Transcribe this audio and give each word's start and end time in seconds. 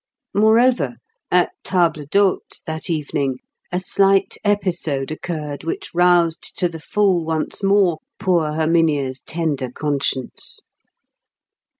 Moreover, 0.33 0.95
at 1.29 1.51
table 1.63 2.05
d'hôte 2.07 2.57
that 2.65 2.89
evening, 2.89 3.37
a 3.71 3.79
slight 3.79 4.35
episode 4.43 5.11
occurred 5.11 5.63
which 5.63 5.93
roused 5.93 6.57
to 6.57 6.67
the 6.67 6.79
full 6.79 7.23
once 7.23 7.61
more 7.61 7.99
poor 8.19 8.53
Herminia's 8.53 9.19
tender 9.19 9.69
conscience. 9.69 10.59